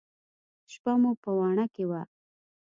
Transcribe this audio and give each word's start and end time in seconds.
شپه 0.71 0.93
مو 1.01 1.11
په 1.21 1.29
واڼه 1.37 1.65
کښې 1.73 1.83
وه. 1.89 2.01